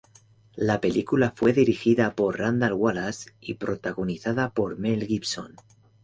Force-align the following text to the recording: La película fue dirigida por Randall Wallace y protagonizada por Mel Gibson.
La 0.55 0.81
película 0.81 1.31
fue 1.35 1.53
dirigida 1.53 2.15
por 2.15 2.39
Randall 2.39 2.73
Wallace 2.73 3.33
y 3.39 3.53
protagonizada 3.53 4.49
por 4.49 4.79
Mel 4.79 5.05
Gibson. 5.05 5.53